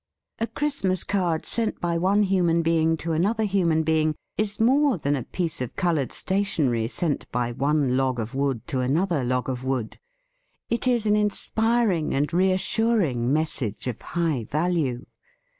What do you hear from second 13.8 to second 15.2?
of high value.